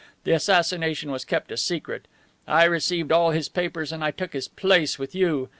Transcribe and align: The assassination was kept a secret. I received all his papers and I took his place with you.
The 0.23 0.31
assassination 0.31 1.11
was 1.11 1.23
kept 1.23 1.51
a 1.51 1.57
secret. 1.57 2.07
I 2.47 2.63
received 2.63 3.11
all 3.11 3.29
his 3.29 3.49
papers 3.49 3.91
and 3.91 4.03
I 4.03 4.09
took 4.09 4.33
his 4.33 4.47
place 4.47 4.97
with 4.97 5.13
you. 5.13 5.47